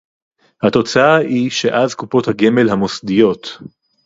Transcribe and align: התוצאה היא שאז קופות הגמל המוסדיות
התוצאה 0.63 1.15
היא 1.17 1.49
שאז 1.49 1.95
קופות 1.95 2.27
הגמל 2.27 2.69
המוסדיות 2.69 3.57